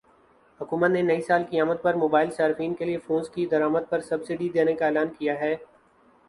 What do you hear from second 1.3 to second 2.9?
کی آمد پر موبائل صارفین کے